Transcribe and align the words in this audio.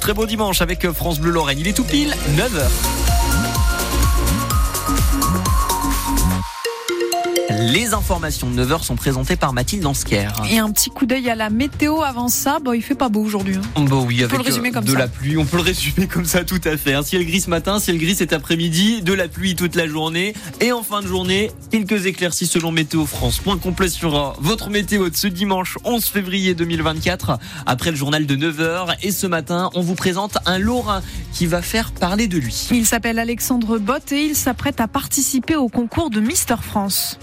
Très 0.00 0.12
beau 0.12 0.26
dimanche 0.26 0.60
avec 0.60 0.90
France 0.90 1.20
Bleu 1.20 1.30
Lorraine. 1.30 1.58
Il 1.60 1.68
est 1.68 1.72
tout 1.72 1.84
pile 1.84 2.12
9h. 2.36 3.01
Les 7.70 7.94
informations 7.94 8.50
de 8.50 8.64
9h 8.64 8.82
sont 8.82 8.96
présentées 8.96 9.36
par 9.36 9.52
Mathilde 9.52 9.86
Ansker. 9.86 10.32
Et 10.50 10.58
un 10.58 10.70
petit 10.72 10.90
coup 10.90 11.06
d'œil 11.06 11.30
à 11.30 11.36
la 11.36 11.48
météo 11.48 12.02
avant 12.02 12.28
ça, 12.28 12.58
bon, 12.58 12.72
il 12.72 12.82
fait 12.82 12.96
pas 12.96 13.08
beau 13.08 13.22
aujourd'hui. 13.22 13.56
Hein. 13.56 13.84
Bon, 13.84 14.04
oui, 14.04 14.22
on 14.24 14.28
peut 14.28 14.36
le 14.36 14.42
résumer 14.42 14.72
comme 14.72 14.84
de 14.84 14.92
ça. 14.92 14.98
la 14.98 15.06
pluie, 15.06 15.36
on 15.36 15.44
peut 15.44 15.58
le 15.58 15.62
résumer 15.62 16.08
comme 16.08 16.24
ça 16.24 16.44
tout 16.44 16.60
à 16.64 16.76
fait. 16.76 16.94
Un 16.94 17.02
ciel 17.02 17.24
gris 17.24 17.40
ce 17.40 17.50
matin, 17.50 17.78
ciel 17.78 17.98
gris 17.98 18.16
cet 18.16 18.32
après-midi, 18.32 19.02
de 19.02 19.12
la 19.12 19.28
pluie 19.28 19.54
toute 19.54 19.76
la 19.76 19.86
journée. 19.86 20.34
Et 20.60 20.72
en 20.72 20.82
fin 20.82 21.02
de 21.02 21.06
journée, 21.06 21.52
quelques 21.70 22.06
éclaircies 22.06 22.46
selon 22.46 22.72
Météo 22.72 23.06
France. 23.06 23.38
Point 23.38 23.58
complet 23.58 23.88
sur 23.88 24.16
euh, 24.16 24.32
votre 24.40 24.68
météo 24.68 25.08
de 25.08 25.16
ce 25.16 25.28
dimanche 25.28 25.78
11 25.84 26.04
février 26.04 26.54
2024, 26.54 27.38
après 27.66 27.90
le 27.90 27.96
journal 27.96 28.26
de 28.26 28.36
9h. 28.36 28.96
Et 29.02 29.12
ce 29.12 29.28
matin, 29.28 29.70
on 29.74 29.82
vous 29.82 29.94
présente 29.94 30.38
un 30.46 30.58
Lorrain 30.58 31.02
qui 31.32 31.46
va 31.46 31.62
faire 31.62 31.92
parler 31.92 32.26
de 32.26 32.38
lui. 32.38 32.68
Il 32.72 32.86
s'appelle 32.86 33.18
Alexandre 33.20 33.78
Bott 33.78 34.10
et 34.10 34.24
il 34.24 34.34
s'apprête 34.34 34.80
à 34.80 34.88
participer 34.88 35.54
au 35.54 35.68
concours 35.68 36.10
de 36.10 36.20
Mister 36.20 36.56
France. 36.60 37.18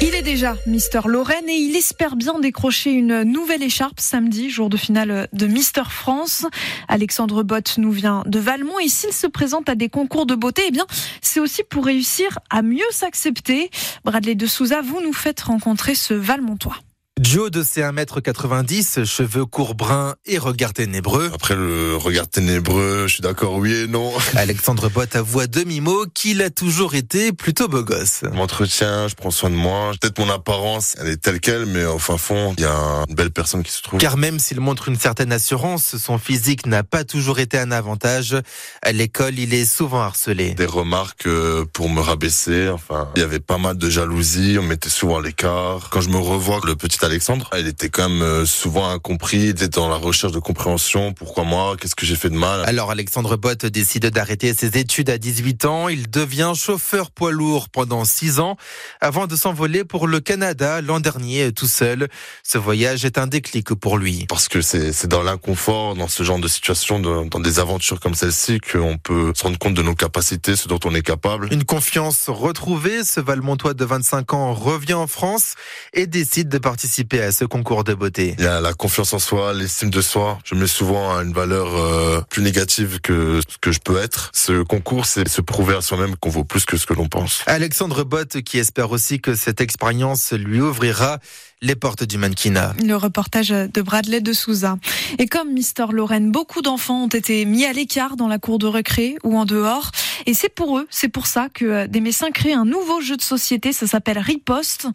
Il 0.00 0.14
est 0.14 0.22
déjà 0.22 0.56
Mister 0.66 1.00
Lorraine 1.06 1.48
et 1.48 1.56
il 1.56 1.76
espère 1.76 2.16
bien 2.16 2.38
décrocher 2.38 2.92
une 2.92 3.22
nouvelle 3.24 3.62
écharpe 3.62 4.00
samedi, 4.00 4.48
jour 4.48 4.68
de 4.70 4.76
finale 4.76 5.28
de 5.32 5.46
Mister 5.46 5.82
France. 5.90 6.46
Alexandre 6.86 7.42
Bott 7.42 7.74
nous 7.78 7.90
vient 7.90 8.22
de 8.26 8.38
Valmont 8.38 8.78
et 8.78 8.88
s'il 8.88 9.12
se 9.12 9.26
présente 9.26 9.68
à 9.68 9.74
des 9.74 9.88
concours 9.88 10.26
de 10.26 10.34
beauté, 10.34 10.62
eh 10.68 10.70
bien, 10.70 10.86
c'est 11.20 11.40
aussi 11.40 11.62
pour 11.62 11.84
réussir 11.84 12.38
à 12.50 12.62
mieux 12.62 12.90
s'accepter. 12.90 13.70
Bradley 14.04 14.34
de 14.34 14.46
Souza, 14.46 14.80
vous 14.82 15.00
nous 15.00 15.12
faites 15.12 15.40
rencontrer 15.40 15.94
ce 15.94 16.14
Valmontois. 16.14 16.76
Joe 17.20 17.50
de 17.50 17.64
ses 17.64 17.82
1m90, 17.82 19.04
cheveux 19.04 19.44
courts 19.44 19.74
bruns 19.74 20.14
et 20.24 20.38
regard 20.38 20.72
ténébreux. 20.72 21.30
Après 21.34 21.56
le 21.56 21.96
regard 21.96 22.28
ténébreux, 22.28 23.06
je 23.08 23.14
suis 23.14 23.22
d'accord, 23.22 23.54
oui 23.54 23.72
et 23.72 23.86
non. 23.88 24.12
Alexandre 24.36 24.88
Bott 24.88 25.16
avoue 25.16 25.40
à 25.40 25.46
demi-mot 25.48 26.06
qu'il 26.14 26.42
a 26.42 26.50
toujours 26.50 26.94
été 26.94 27.32
plutôt 27.32 27.66
beau 27.66 27.82
gosse. 27.82 28.20
Je 28.22 28.28
m'entretiens, 28.28 29.08
je 29.08 29.16
prends 29.16 29.32
soin 29.32 29.50
de 29.50 29.56
moi. 29.56 29.92
Peut-être 30.00 30.18
mon 30.20 30.30
apparence, 30.30 30.94
elle 31.00 31.08
est 31.08 31.16
telle 31.16 31.40
qu'elle, 31.40 31.66
mais 31.66 31.84
au 31.84 31.98
fin 31.98 32.18
fond, 32.18 32.54
il 32.56 32.62
y 32.62 32.66
a 32.66 33.04
une 33.08 33.14
belle 33.14 33.32
personne 33.32 33.64
qui 33.64 33.72
se 33.72 33.82
trouve. 33.82 33.98
Car 33.98 34.16
même 34.16 34.38
s'il 34.38 34.60
montre 34.60 34.88
une 34.88 34.98
certaine 34.98 35.32
assurance, 35.32 35.96
son 35.96 36.18
physique 36.18 36.66
n'a 36.66 36.84
pas 36.84 37.02
toujours 37.02 37.40
été 37.40 37.58
un 37.58 37.72
avantage. 37.72 38.36
À 38.82 38.92
l'école, 38.92 39.38
il 39.38 39.54
est 39.54 39.64
souvent 39.64 40.02
harcelé. 40.02 40.54
Des 40.54 40.66
remarques 40.66 41.26
euh, 41.26 41.64
pour 41.72 41.90
me 41.90 42.00
rabaisser, 42.00 42.68
enfin, 42.68 43.08
il 43.16 43.22
y 43.22 43.24
avait 43.24 43.40
pas 43.40 43.58
mal 43.58 43.76
de 43.76 43.90
jalousie, 43.90 44.56
on 44.60 44.62
mettait 44.62 44.88
souvent 44.88 45.18
à 45.18 45.22
l'écart. 45.22 45.88
Quand 45.90 46.00
je 46.00 46.10
me 46.10 46.18
revois 46.18 46.60
le 46.64 46.76
petit 46.76 46.98
Alexandre, 47.08 47.48
il 47.58 47.66
était 47.66 47.88
quand 47.88 48.08
même 48.08 48.20
euh, 48.22 48.44
souvent 48.44 48.88
incompris, 48.90 49.38
il 49.38 49.48
était 49.48 49.68
dans 49.68 49.88
la 49.88 49.96
recherche 49.96 50.32
de 50.32 50.38
compréhension. 50.38 51.14
Pourquoi 51.14 51.42
moi? 51.44 51.74
Qu'est-ce 51.80 51.94
que 51.94 52.04
j'ai 52.04 52.16
fait 52.16 52.28
de 52.28 52.36
mal? 52.36 52.62
Alors 52.66 52.90
Alexandre 52.90 53.36
Bott 53.36 53.64
décide 53.64 54.06
d'arrêter 54.10 54.52
ses 54.52 54.76
études 54.78 55.08
à 55.08 55.16
18 55.16 55.64
ans. 55.64 55.88
Il 55.88 56.10
devient 56.10 56.52
chauffeur 56.54 57.10
poids 57.10 57.32
lourd 57.32 57.70
pendant 57.70 58.04
6 58.04 58.40
ans 58.40 58.56
avant 59.00 59.26
de 59.26 59.36
s'envoler 59.36 59.84
pour 59.84 60.06
le 60.06 60.20
Canada 60.20 60.82
l'an 60.82 61.00
dernier 61.00 61.50
tout 61.52 61.66
seul. 61.66 62.08
Ce 62.42 62.58
voyage 62.58 63.06
est 63.06 63.16
un 63.16 63.26
déclic 63.26 63.72
pour 63.74 63.96
lui. 63.96 64.26
Parce 64.28 64.48
que 64.48 64.60
c'est 64.60 64.92
c'est 64.92 65.08
dans 65.08 65.22
l'inconfort, 65.22 65.94
dans 65.94 66.08
ce 66.08 66.22
genre 66.24 66.38
de 66.38 66.48
situation, 66.48 67.00
de- 67.00 67.28
dans 67.30 67.40
des 67.40 67.58
aventures 67.58 68.00
comme 68.00 68.14
celle-ci, 68.14 68.60
qu'on 68.60 68.98
peut 68.98 69.32
se 69.34 69.44
rendre 69.44 69.58
compte 69.58 69.74
de 69.74 69.82
nos 69.82 69.94
capacités, 69.94 70.56
ce 70.56 70.68
dont 70.68 70.80
on 70.84 70.94
est 70.94 71.02
capable. 71.02 71.48
Une 71.52 71.64
confiance 71.64 72.28
retrouvée, 72.28 73.02
ce 73.02 73.20
Valmontois 73.20 73.72
de 73.72 73.84
25 73.86 74.34
ans 74.34 74.52
revient 74.52 74.92
en 74.94 75.06
France 75.06 75.54
et 75.94 76.06
décide 76.06 76.48
de 76.50 76.58
participer 76.58 76.97
à 77.12 77.32
ce 77.32 77.44
concours 77.44 77.84
de 77.84 77.94
beauté. 77.94 78.34
Il 78.38 78.44
y 78.44 78.48
a 78.48 78.60
la 78.60 78.74
confiance 78.74 79.12
en 79.12 79.18
soi, 79.18 79.52
l'estime 79.52 79.90
de 79.90 80.00
soi. 80.00 80.38
Je 80.44 80.54
mets 80.54 80.66
souvent 80.66 81.16
à 81.16 81.22
une 81.22 81.32
valeur 81.32 81.68
euh, 81.76 82.20
plus 82.28 82.42
négative 82.42 83.00
que 83.00 83.40
ce 83.48 83.56
que 83.58 83.70
je 83.70 83.78
peux 83.78 83.98
être. 83.98 84.30
Ce 84.34 84.62
concours, 84.62 85.06
c'est 85.06 85.28
se 85.28 85.40
prouver 85.40 85.76
à 85.76 85.80
soi-même 85.80 86.16
qu'on 86.16 86.30
vaut 86.30 86.44
plus 86.44 86.64
que 86.64 86.76
ce 86.76 86.86
que 86.86 86.94
l'on 86.94 87.08
pense. 87.08 87.42
Alexandre 87.46 88.02
Bott 88.04 88.42
qui 88.42 88.58
espère 88.58 88.90
aussi 88.90 89.20
que 89.20 89.34
cette 89.36 89.60
expérience 89.60 90.32
lui 90.32 90.60
ouvrira 90.60 91.18
les 91.60 91.74
portes 91.74 92.04
du 92.04 92.18
mannequinat. 92.18 92.74
Le 92.84 92.94
reportage 92.94 93.48
de 93.48 93.82
Bradley 93.82 94.20
de 94.20 94.32
Souza. 94.32 94.76
Et 95.18 95.26
comme 95.26 95.52
Mister 95.52 95.86
Lorraine, 95.90 96.30
beaucoup 96.30 96.62
d'enfants 96.62 97.04
ont 97.04 97.08
été 97.08 97.44
mis 97.44 97.64
à 97.64 97.72
l'écart 97.72 98.16
dans 98.16 98.28
la 98.28 98.38
cour 98.38 98.58
de 98.58 98.66
récré 98.66 99.16
ou 99.24 99.36
en 99.36 99.44
dehors. 99.44 99.90
Et 100.26 100.34
c'est 100.34 100.48
pour 100.48 100.78
eux, 100.78 100.86
c'est 100.90 101.08
pour 101.08 101.26
ça 101.26 101.48
que 101.52 101.64
euh, 101.64 101.86
des 101.86 102.00
médecins 102.00 102.30
créent 102.30 102.52
un 102.52 102.64
nouveau 102.64 103.00
jeu 103.00 103.16
de 103.16 103.22
société. 103.22 103.72
Ça 103.72 103.86
s'appelle 103.86 104.18
Riposte. 104.18 104.86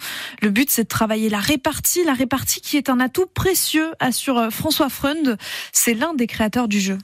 Le 0.41 0.50
but, 0.50 0.69
c'est 0.69 0.84
de 0.84 0.88
travailler 0.88 1.29
la 1.29 1.40
répartie. 1.40 2.03
La 2.03 2.13
répartie 2.13 2.62
qui 2.62 2.78
est 2.78 2.90
un 2.90 3.00
atout 3.00 3.25
précieux, 3.34 3.91
assure 4.00 4.38
euh, 4.38 4.50
François 4.50 4.90
Freund. 4.90 5.38
C'est 5.72 5.94
l'un 5.94 6.13
des 6.13 6.28
créateurs 6.28 6.68
du 6.68 6.80
jeu. 6.80 6.97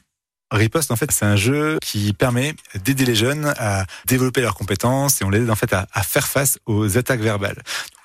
Riposte, 0.52 0.90
en 0.90 0.96
fait, 0.96 1.12
c'est 1.12 1.26
un 1.26 1.36
jeu 1.36 1.78
qui 1.82 2.12
permet 2.14 2.56
d'aider 2.84 3.06
les 3.06 3.14
jeunes 3.14 3.54
à 3.58 3.86
développer 4.08 4.42
leurs 4.42 4.56
compétences 4.56 5.22
et 5.22 5.26
on 5.26 5.30
les 5.30 5.42
aide 5.42 5.50
en 5.52 5.56
fait 5.56 5.72
à, 5.74 5.88
à 5.94 6.02
faire 6.02 6.28
face 6.28 6.58
aux 6.66 6.98
attaques 6.98 7.22
verbales. 7.22 7.62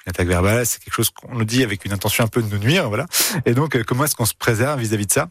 Une 0.07 0.11
attaque 0.11 0.29
verbale, 0.29 0.67
c'est 0.67 0.83
quelque 0.83 0.93
chose 0.95 1.09
qu'on 1.11 1.35
nous 1.35 1.45
dit 1.45 1.63
avec 1.63 1.85
une 1.87 1.93
intention 1.93 2.25
un 2.25 2.29
peu 2.29 2.43
de 2.43 2.49
nous 2.49 2.59
nuire, 2.59 2.89
voilà. 2.89 3.07
Et 3.47 3.55
donc, 3.55 3.75
euh, 3.75 3.83
comment 3.87 4.05
est-ce 4.05 4.15
qu'on 4.15 4.27
se 4.27 4.35
préserve 4.35 4.79
vis-à-vis 4.79 5.07
de 5.07 5.13
ça? 5.13 5.29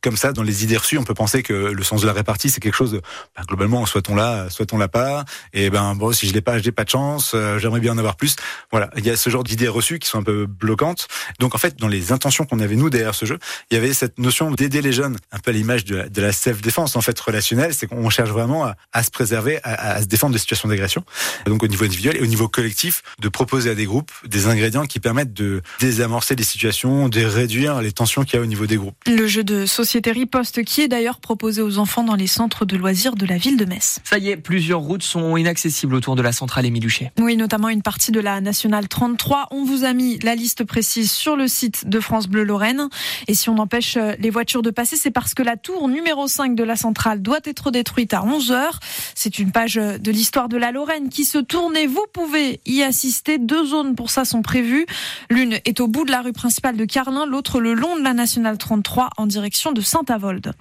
Comme 0.00 0.16
ça, 0.16 0.32
dans 0.32 0.42
les 0.42 0.64
idées 0.64 0.78
reçues, 0.78 0.96
on 0.96 1.04
peut 1.04 1.12
penser 1.14 1.42
que 1.42 1.52
le 1.52 1.82
sens 1.84 2.00
de 2.00 2.06
la 2.06 2.14
répartie, 2.14 2.48
c'est 2.48 2.60
quelque 2.60 2.74
chose, 2.74 2.92
de, 2.92 3.02
bah, 3.36 3.42
globalement, 3.46 3.84
soit-on 3.84 4.14
là, 4.14 4.48
soit-on 4.48 4.78
l'a 4.78 4.88
pas. 4.88 5.24
Et 5.52 5.68
ben, 5.68 5.94
bon, 5.94 6.12
si 6.12 6.26
je 6.26 6.32
l'ai 6.32 6.40
pas, 6.40 6.58
j'ai 6.58 6.72
pas 6.72 6.84
de 6.84 6.90
chance. 6.90 7.32
euh, 7.34 7.58
J'aimerais 7.58 7.80
bien 7.80 7.92
en 7.92 7.98
avoir 7.98 8.16
plus. 8.16 8.36
Voilà, 8.70 8.88
il 8.96 9.04
y 9.04 9.10
a 9.10 9.16
ce 9.16 9.28
genre 9.28 9.44
d'idées 9.44 9.68
reçues 9.68 9.98
qui 9.98 10.08
sont 10.08 10.18
un 10.20 10.22
peu 10.22 10.46
bloquantes. 10.46 11.06
Donc, 11.38 11.54
en 11.54 11.58
fait, 11.58 11.76
dans 11.78 11.88
les 11.88 12.10
intentions 12.12 12.46
qu'on 12.46 12.60
avait 12.60 12.76
nous 12.76 12.88
derrière 12.88 13.14
ce 13.14 13.26
jeu, 13.26 13.38
il 13.70 13.74
y 13.74 13.76
avait 13.76 13.92
cette 13.92 14.18
notion 14.18 14.50
d'aider 14.50 14.80
les 14.80 14.92
jeunes, 14.92 15.18
un 15.32 15.38
peu 15.38 15.50
à 15.50 15.54
l'image 15.54 15.84
de 15.84 15.96
la, 15.96 16.06
la 16.16 16.32
self-défense 16.32 16.96
en 16.96 17.02
fait 17.02 17.18
relationnelle, 17.20 17.74
c'est 17.74 17.86
qu'on 17.86 18.08
cherche 18.08 18.30
vraiment 18.30 18.72
à, 18.92 19.02
se 19.02 19.10
préserver, 19.10 19.60
à, 19.64 19.96
à 19.96 20.00
se 20.00 20.06
défendre 20.06 20.32
des 20.32 20.38
situations 20.38 20.68
d'agression. 20.68 21.04
Donc 21.44 21.62
au 21.62 21.66
niveau 21.66 21.84
individuel 21.84 22.16
et 22.16 22.22
au 22.22 22.26
niveau 22.26 22.48
collectif, 22.48 23.02
de 23.20 23.28
proposer 23.28 23.68
à 23.70 23.74
des 23.74 23.84
groupes 23.84 24.10
des 24.26 24.46
ingrédients 24.46 24.84
qui 24.84 25.00
permettent 25.00 25.32
de 25.32 25.62
désamorcer 25.80 26.34
les 26.36 26.44
situations, 26.44 27.08
de 27.08 27.24
réduire 27.24 27.82
les 27.82 27.92
tensions 27.92 28.24
qu'il 28.24 28.36
y 28.36 28.38
a 28.38 28.42
au 28.42 28.46
niveau 28.46 28.66
des 28.66 28.76
groupes. 28.76 28.96
Le 29.06 29.26
jeu 29.26 29.44
de 29.44 29.66
société 29.66 30.12
Riposte 30.12 30.64
qui 30.64 30.82
est 30.82 30.88
d'ailleurs 30.88 31.20
proposé 31.20 31.62
aux 31.62 31.78
enfants 31.78 32.04
dans 32.04 32.14
les 32.14 32.26
centres 32.26 32.64
de 32.64 32.76
loisirs 32.76 33.16
de 33.16 33.26
la 33.26 33.36
ville 33.36 33.56
de 33.56 33.64
Metz. 33.64 33.98
Ça 34.04 34.18
y 34.18 34.30
est, 34.30 34.36
plusieurs 34.36 34.80
routes 34.80 35.02
sont 35.02 35.36
inaccessibles 35.36 35.94
autour 35.94 36.16
de 36.16 36.22
la 36.22 36.32
centrale 36.32 36.66
Émile 36.66 36.86
Huchet. 36.86 37.12
Oui, 37.18 37.36
notamment 37.36 37.68
une 37.68 37.82
partie 37.82 38.12
de 38.12 38.20
la 38.20 38.40
nationale 38.40 38.88
33. 38.88 39.48
On 39.50 39.64
vous 39.64 39.84
a 39.84 39.92
mis 39.92 40.18
la 40.20 40.34
liste 40.34 40.64
précise 40.64 41.10
sur 41.10 41.36
le 41.36 41.48
site 41.48 41.88
de 41.88 42.00
France 42.00 42.28
Bleu 42.28 42.44
Lorraine. 42.44 42.88
Et 43.28 43.34
si 43.34 43.48
on 43.48 43.58
empêche 43.58 43.96
euh, 43.96 44.14
les 44.18 44.30
voitures 44.30 44.62
de 44.62 44.70
passer, 44.70 44.96
c'est 44.96 45.10
parce 45.10 45.34
que 45.34 45.42
la 45.42 45.56
tour 45.56 45.88
numéro 45.88 46.26
5 46.26 46.54
de 46.54 46.64
la 46.64 46.76
centrale 46.76 47.22
doit 47.22 47.40
être 47.44 47.70
détruite 47.70 48.14
à 48.14 48.24
11 48.24 48.52
heures. 48.52 48.80
C'est 49.14 49.38
une 49.38 49.52
page 49.52 49.74
de 49.74 50.10
l'histoire 50.10 50.48
de 50.48 50.56
la 50.56 50.72
Lorraine 50.72 51.08
qui 51.08 51.24
se 51.24 51.38
tourne 51.38 51.76
et 51.76 51.86
vous 51.86 52.04
pouvez 52.12 52.60
y 52.66 52.82
assister. 52.82 53.38
Deux 53.38 53.66
zones 53.66 53.94
pour 53.94 54.03
ça 54.10 54.24
sont 54.24 54.42
prévues. 54.42 54.86
L'une 55.30 55.58
est 55.64 55.80
au 55.80 55.88
bout 55.88 56.04
de 56.04 56.10
la 56.10 56.22
rue 56.22 56.32
principale 56.32 56.76
de 56.76 56.84
Carlin, 56.84 57.26
l'autre 57.26 57.60
le 57.60 57.74
long 57.74 57.96
de 57.96 58.02
la 58.02 58.14
nationale 58.14 58.58
33 58.58 59.10
en 59.16 59.26
direction 59.26 59.72
de 59.72 59.80
Saint-Avold. 59.80 60.52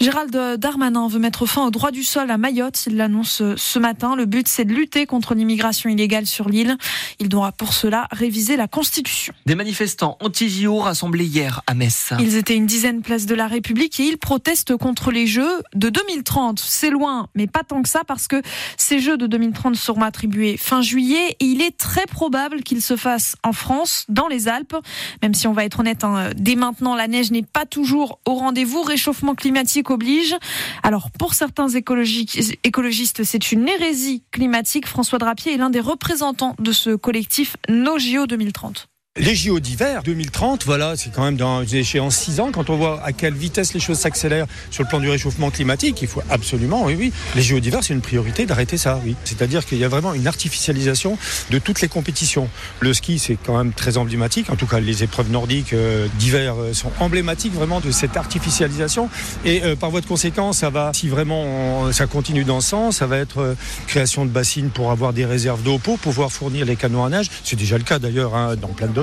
Gérald 0.00 0.36
Darmanin 0.58 1.08
veut 1.08 1.18
mettre 1.18 1.46
fin 1.46 1.66
au 1.66 1.70
droit 1.70 1.90
du 1.90 2.02
sol 2.02 2.30
à 2.30 2.38
Mayotte. 2.38 2.86
Il 2.86 2.96
l'annonce 2.96 3.42
ce 3.56 3.78
matin. 3.78 4.16
Le 4.16 4.26
but, 4.26 4.48
c'est 4.48 4.64
de 4.64 4.72
lutter 4.72 5.06
contre 5.06 5.34
l'immigration 5.34 5.90
illégale 5.90 6.26
sur 6.26 6.48
l'île. 6.48 6.76
Il 7.18 7.28
doit 7.28 7.52
pour 7.52 7.72
cela 7.72 8.08
réviser 8.10 8.56
la 8.56 8.68
Constitution. 8.68 9.34
Des 9.46 9.54
manifestants 9.54 10.16
anti-JO 10.20 10.78
rassemblés 10.78 11.26
hier 11.26 11.62
à 11.66 11.74
Metz. 11.74 12.12
Ils 12.18 12.36
étaient 12.36 12.56
une 12.56 12.66
dizaine 12.66 13.02
place 13.02 13.26
de 13.26 13.34
la 13.34 13.46
République 13.46 13.98
et 14.00 14.04
ils 14.04 14.18
protestent 14.18 14.76
contre 14.76 15.10
les 15.10 15.26
Jeux 15.26 15.62
de 15.74 15.88
2030. 15.88 16.60
C'est 16.60 16.90
loin, 16.90 17.28
mais 17.34 17.46
pas 17.46 17.62
tant 17.62 17.82
que 17.82 17.88
ça 17.88 18.02
parce 18.06 18.28
que 18.28 18.42
ces 18.76 19.00
Jeux 19.00 19.16
de 19.16 19.26
2030 19.26 19.76
seront 19.76 20.02
attribués 20.02 20.56
fin 20.56 20.82
juillet 20.82 21.36
et 21.40 21.44
il 21.44 21.62
est 21.62 21.76
très 21.76 22.06
probable 22.06 22.62
qu'ils 22.62 22.79
se 22.82 22.96
fassent 22.96 23.36
en 23.42 23.52
France, 23.52 24.04
dans 24.08 24.28
les 24.28 24.48
Alpes. 24.48 24.76
Même 25.22 25.34
si 25.34 25.46
on 25.46 25.52
va 25.52 25.64
être 25.64 25.80
honnête, 25.80 26.04
hein, 26.04 26.30
dès 26.36 26.56
maintenant, 26.56 26.94
la 26.94 27.08
neige 27.08 27.30
n'est 27.30 27.42
pas 27.42 27.66
toujours 27.66 28.20
au 28.26 28.34
rendez-vous. 28.34 28.82
Réchauffement 28.82 29.34
climatique 29.34 29.90
oblige. 29.90 30.34
Alors, 30.82 31.10
pour 31.10 31.34
certains 31.34 31.68
écologi- 31.68 32.56
écologistes, 32.64 33.24
c'est 33.24 33.52
une 33.52 33.68
hérésie 33.68 34.22
climatique. 34.30 34.86
François 34.86 35.18
Drapier 35.18 35.54
est 35.54 35.56
l'un 35.56 35.70
des 35.70 35.80
représentants 35.80 36.54
de 36.58 36.72
ce 36.72 36.90
collectif 36.96 37.56
No 37.68 37.98
JO 37.98 38.26
2030. 38.26 38.89
Les 39.16 39.34
JO 39.34 39.58
d'hiver 39.58 40.04
2030, 40.04 40.64
voilà, 40.66 40.94
c'est 40.94 41.10
quand 41.12 41.24
même 41.24 41.36
dans 41.36 41.64
une 41.64 41.78
échéance 41.78 42.14
6 42.14 42.38
ans. 42.38 42.50
Quand 42.52 42.70
on 42.70 42.76
voit 42.76 43.02
à 43.02 43.10
quelle 43.10 43.34
vitesse 43.34 43.74
les 43.74 43.80
choses 43.80 43.98
s'accélèrent 43.98 44.46
sur 44.70 44.84
le 44.84 44.88
plan 44.88 45.00
du 45.00 45.10
réchauffement 45.10 45.50
climatique, 45.50 46.00
il 46.00 46.06
faut 46.06 46.22
absolument, 46.30 46.84
oui, 46.84 46.94
oui, 46.96 47.12
les 47.34 47.42
JO 47.42 47.58
d'hiver, 47.58 47.80
c'est 47.82 47.92
une 47.92 48.02
priorité 48.02 48.46
d'arrêter 48.46 48.76
ça, 48.76 49.00
oui. 49.04 49.16
C'est-à-dire 49.24 49.66
qu'il 49.66 49.78
y 49.78 49.84
a 49.84 49.88
vraiment 49.88 50.14
une 50.14 50.28
artificialisation 50.28 51.18
de 51.50 51.58
toutes 51.58 51.80
les 51.80 51.88
compétitions. 51.88 52.48
Le 52.78 52.94
ski, 52.94 53.18
c'est 53.18 53.34
quand 53.34 53.58
même 53.58 53.72
très 53.72 53.96
emblématique. 53.96 54.48
En 54.48 54.54
tout 54.54 54.68
cas, 54.68 54.78
les 54.78 55.02
épreuves 55.02 55.28
nordiques 55.28 55.72
euh, 55.72 56.06
d'hiver 56.20 56.54
euh, 56.56 56.72
sont 56.72 56.92
emblématiques 57.00 57.52
vraiment 57.52 57.80
de 57.80 57.90
cette 57.90 58.16
artificialisation. 58.16 59.08
Et 59.44 59.64
euh, 59.64 59.74
par 59.74 59.90
voie 59.90 60.02
de 60.02 60.06
conséquence, 60.06 60.58
ça 60.58 60.70
va, 60.70 60.92
si 60.94 61.08
vraiment 61.08 61.90
ça 61.90 62.06
continue 62.06 62.44
dans 62.44 62.60
ce 62.60 62.68
sens, 62.68 62.98
ça 62.98 63.08
va 63.08 63.16
être 63.16 63.56
création 63.88 64.24
de 64.24 64.30
bassines 64.30 64.70
pour 64.70 64.92
avoir 64.92 65.12
des 65.12 65.24
réserves 65.24 65.64
d'eau 65.64 65.78
pour 65.78 65.98
pouvoir 65.98 66.30
fournir 66.30 66.64
les 66.64 66.76
canaux 66.76 67.02
à 67.02 67.08
nage. 67.08 67.28
C'est 67.42 67.56
déjà 67.56 67.76
le 67.76 67.82
cas 67.82 67.98
d'ailleurs 67.98 68.36
hein, 68.36 68.54
dans 68.54 68.68
plein 68.68 68.86
de. 68.86 68.99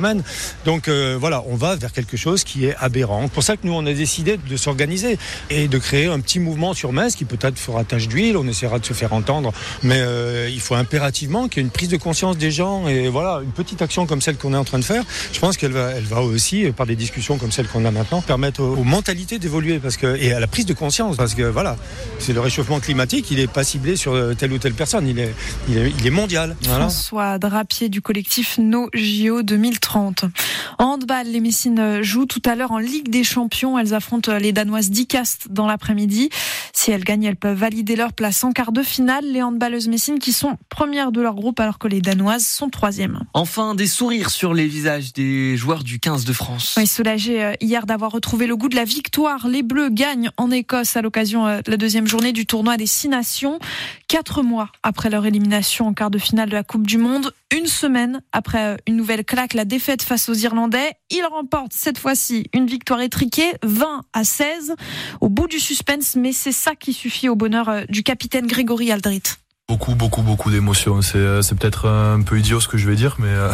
Donc 0.65 0.87
euh, 0.87 1.17
voilà, 1.19 1.43
on 1.47 1.55
va 1.55 1.75
vers 1.75 1.91
quelque 1.91 2.17
chose 2.17 2.43
qui 2.43 2.65
est 2.65 2.75
aberrant. 2.79 3.23
C'est 3.23 3.33
pour 3.33 3.43
ça 3.43 3.57
que 3.57 3.65
nous, 3.65 3.73
on 3.73 3.85
a 3.85 3.93
décidé 3.93 4.37
de 4.37 4.57
s'organiser 4.57 5.17
et 5.49 5.67
de 5.67 5.77
créer 5.77 6.07
un 6.07 6.19
petit 6.19 6.39
mouvement 6.39 6.73
sur 6.73 6.93
Metz 6.93 7.15
qui 7.15 7.25
peut-être 7.25 7.57
fera 7.57 7.83
tâche 7.83 8.07
d'huile. 8.07 8.37
On 8.37 8.47
essaiera 8.47 8.79
de 8.79 8.85
se 8.85 8.93
faire 8.93 9.13
entendre, 9.13 9.53
mais 9.83 9.99
euh, 9.99 10.49
il 10.49 10.59
faut 10.59 10.75
impérativement 10.75 11.47
qu'il 11.47 11.61
y 11.61 11.65
ait 11.65 11.67
une 11.67 11.71
prise 11.71 11.89
de 11.89 11.97
conscience 11.97 12.37
des 12.37 12.51
gens 12.51 12.87
et 12.87 13.09
voilà, 13.09 13.41
une 13.43 13.51
petite 13.51 13.81
action 13.81 14.05
comme 14.05 14.21
celle 14.21 14.37
qu'on 14.37 14.53
est 14.53 14.57
en 14.57 14.63
train 14.63 14.79
de 14.79 14.85
faire. 14.85 15.03
Je 15.33 15.39
pense 15.39 15.57
qu'elle 15.57 15.71
va, 15.71 16.21
aussi, 16.21 16.65
par 16.75 16.85
des 16.85 16.95
discussions 16.95 17.37
comme 17.37 17.51
celles 17.51 17.67
qu'on 17.67 17.85
a 17.85 17.91
maintenant, 17.91 18.21
permettre 18.21 18.61
aux, 18.61 18.83
mentalités 18.83 19.39
d'évoluer 19.39 19.79
parce 19.79 19.97
que 19.97 20.15
et 20.17 20.33
à 20.33 20.39
la 20.39 20.47
prise 20.47 20.65
de 20.65 20.73
conscience 20.73 21.17
parce 21.17 21.35
que 21.35 21.43
voilà, 21.43 21.75
c'est 22.19 22.33
le 22.33 22.39
réchauffement 22.39 22.79
climatique, 22.79 23.29
il 23.31 23.37
n'est 23.37 23.47
pas 23.47 23.63
ciblé 23.63 23.95
sur 23.95 24.13
euh, 24.13 24.33
telle 24.33 24.53
ou 24.53 24.57
telle 24.57 24.73
personne, 24.73 25.07
il 25.07 25.19
est, 25.19 26.09
mondial. 26.09 26.55
François 26.61 27.37
Drapier 27.37 27.89
du 27.89 28.01
collectif 28.01 28.57
No 28.57 28.89
JO 28.93 29.43
2030. 29.43 29.86
En 29.95 30.85
handball, 30.85 31.27
les 31.27 31.39
Messines 31.39 32.01
jouent 32.03 32.25
tout 32.25 32.41
à 32.45 32.55
l'heure 32.55 32.71
en 32.71 32.79
Ligue 32.79 33.09
des 33.09 33.23
Champions. 33.23 33.79
Elles 33.79 33.93
affrontent 33.93 34.37
les 34.37 34.51
Danoises 34.51 34.89
d'Icast 34.89 35.47
dans 35.49 35.67
l'après-midi. 35.67 36.29
Si 36.73 36.91
elles 36.91 37.03
gagnent, 37.03 37.23
elles 37.23 37.35
peuvent 37.35 37.57
valider 37.57 37.95
leur 37.95 38.13
place 38.13 38.43
en 38.43 38.51
quart 38.51 38.71
de 38.71 38.83
finale. 38.83 39.25
Les 39.25 39.41
handballeuses 39.41 39.87
Messines 39.87 40.19
qui 40.19 40.33
sont 40.33 40.57
premières 40.69 41.11
de 41.11 41.21
leur 41.21 41.35
groupe 41.35 41.59
alors 41.59 41.79
que 41.79 41.87
les 41.87 42.01
Danoises 42.01 42.45
sont 42.45 42.69
troisièmes. 42.69 43.19
Enfin, 43.33 43.75
des 43.75 43.87
sourires 43.87 44.29
sur 44.29 44.53
les 44.53 44.67
visages 44.67 45.13
des 45.13 45.57
joueurs 45.57 45.83
du 45.83 45.99
15 45.99 46.25
de 46.25 46.33
France. 46.33 46.75
Oui, 46.77 46.87
soulagés 46.87 47.43
euh, 47.43 47.53
hier 47.61 47.85
d'avoir 47.85 48.11
retrouvé 48.11 48.47
le 48.47 48.55
goût 48.55 48.69
de 48.69 48.75
la 48.75 48.83
victoire. 48.83 49.47
Les 49.47 49.63
Bleus 49.63 49.89
gagnent 49.89 50.29
en 50.37 50.51
Écosse 50.51 50.95
à 50.95 51.01
l'occasion 51.01 51.47
euh, 51.47 51.61
de 51.61 51.71
la 51.71 51.77
deuxième 51.77 52.07
journée 52.07 52.31
du 52.31 52.45
tournoi 52.45 52.77
des 52.77 52.85
Six 52.85 53.09
Nations. 53.09 53.59
Quatre 54.07 54.41
mois 54.43 54.69
après 54.83 55.09
leur 55.09 55.25
élimination 55.25 55.87
en 55.87 55.93
quart 55.93 56.11
de 56.11 56.17
finale 56.17 56.49
de 56.49 56.55
la 56.55 56.63
Coupe 56.63 56.87
du 56.87 56.97
Monde, 56.97 57.33
une 57.55 57.67
semaine 57.67 58.21
après 58.33 58.77
une 58.87 58.97
nouvelle 58.97 59.23
claque, 59.23 59.53
la 59.53 59.65
défaite 59.65 60.01
face 60.01 60.29
aux 60.29 60.33
Irlandais, 60.33 60.93
ils 61.09 61.23
remportent 61.23 61.73
cette 61.73 61.97
fois-ci 61.97 62.49
une 62.53 62.67
victoire 62.67 62.99
étriquée, 63.01 63.53
20 63.63 64.01
à 64.13 64.23
16, 64.23 64.75
au 65.21 65.29
bout 65.29 65.47
du 65.47 65.59
suspense, 65.59 66.15
mais 66.15 66.33
c'est 66.33 66.51
ça 66.51 66.75
qui 66.75 66.93
suffit 66.93 67.29
au 67.29 67.35
bonheur 67.35 67.69
euh, 67.69 67.83
du 67.89 68.03
capitaine 68.03 68.47
Grégory 68.47 68.91
Aldrit. 68.91 69.23
Beaucoup, 69.69 69.95
beaucoup, 69.95 70.21
beaucoup 70.21 70.49
d'émotions. 70.49 71.01
C'est, 71.01 71.17
euh, 71.17 71.41
c'est 71.41 71.55
peut-être 71.55 71.87
un 71.87 72.21
peu 72.21 72.39
idiot 72.39 72.59
ce 72.59 72.67
que 72.67 72.77
je 72.77 72.89
vais 72.89 72.95
dire, 72.95 73.15
mais 73.19 73.27
euh, 73.27 73.51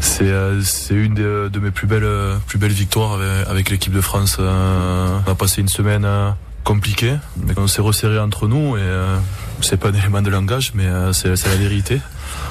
c'est, 0.00 0.32
c'est 0.64 0.94
une 0.94 1.14
de, 1.14 1.58
mes 1.60 1.70
plus 1.70 1.86
belles, 1.86 2.08
plus 2.46 2.58
belles 2.58 2.72
victoires 2.72 3.20
avec, 3.48 3.70
l'équipe 3.70 3.92
de 3.92 4.00
France. 4.00 4.38
On 4.38 4.42
a 5.30 5.34
passé 5.36 5.60
une 5.60 5.68
semaine 5.68 6.04
compliquée, 6.66 7.14
mais 7.36 7.54
on 7.56 7.68
s'est 7.68 7.80
resserré 7.80 8.18
entre 8.18 8.48
nous 8.48 8.76
et 8.76 8.80
euh, 8.82 9.16
c'est 9.60 9.76
pas 9.76 9.90
un 9.90 9.94
élément 9.94 10.20
de 10.20 10.30
langage, 10.30 10.72
mais 10.74 10.86
euh, 10.86 11.12
c'est, 11.12 11.28
la 11.28 11.54
vérité. 11.54 12.00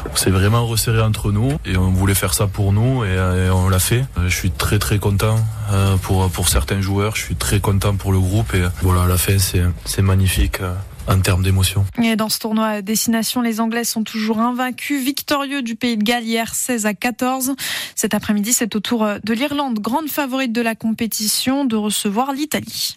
On 0.10 0.16
s'est 0.16 0.32
vraiment 0.32 0.66
resserré 0.66 1.02
entre 1.02 1.34
nous 1.34 1.52
et 1.66 1.76
on 1.76 1.92
voulait 1.92 2.16
faire 2.16 2.34
ça 2.34 2.48
pour 2.48 2.72
nous 2.72 3.04
et, 3.04 3.10
euh, 3.10 3.48
et 3.48 3.50
on 3.50 3.68
l'a 3.68 3.80
fait. 3.80 4.06
Euh, 4.18 4.30
Je 4.30 4.36
suis 4.36 4.52
très 4.52 4.80
très 4.80 5.00
content 5.00 5.36
euh, 5.72 5.98
pour 5.98 6.30
pour 6.30 6.48
certains 6.48 6.80
joueurs. 6.80 7.18
Je 7.18 7.24
suis 7.24 7.36
très 7.36 7.60
content 7.60 7.96
pour 7.98 8.14
le 8.14 8.20
groupe 8.20 8.54
et 8.54 8.64
voilà 8.82 9.04
à 9.04 9.08
la 9.08 9.18
fin 9.18 9.36
c'est 9.38 10.02
magnifique 10.02 10.60
en 11.08 11.20
termes 11.20 11.44
d'émotion. 11.44 11.86
Et 12.02 12.16
dans 12.16 12.30
ce 12.30 12.40
tournoi 12.40 12.68
à 12.68 12.82
destination, 12.82 13.42
les 13.42 13.60
Anglais 13.60 13.84
sont 13.84 14.04
toujours 14.04 14.40
invaincus, 14.40 15.04
victorieux 15.04 15.62
du 15.62 15.76
Pays 15.76 15.98
de 15.98 16.04
Galles 16.04 16.24
hier 16.24 16.56
16 16.56 16.86
à 16.86 16.94
14. 16.94 17.54
Cet 17.96 18.14
après-midi, 18.14 18.54
c'est 18.54 18.76
au 18.76 18.80
tour 18.80 19.06
de 19.24 19.34
l'Irlande, 19.34 19.80
grande 19.80 20.08
favorite 20.08 20.54
de 20.54 20.62
la 20.62 20.74
compétition, 20.74 21.66
de 21.66 21.76
recevoir 21.76 22.32
l'Italie. 22.32 22.94